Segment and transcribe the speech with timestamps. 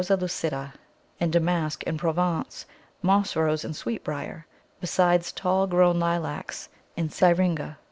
[0.03, 0.73] lucida_,
[1.19, 2.65] and Damask and Provence,
[3.03, 4.47] Moss rose and Sweetbriar,
[4.79, 7.77] besides tall grown Lilacs and Syringa.